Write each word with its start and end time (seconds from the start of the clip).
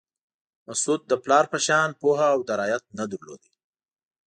مسعود 0.67 1.01
د 1.07 1.11
پلار 1.23 1.45
په 1.53 1.57
شان 1.65 1.89
پوهه 1.99 2.27
او 2.35 2.39
درایت 2.49 2.83
نه 2.97 3.05
درلود. 3.11 3.41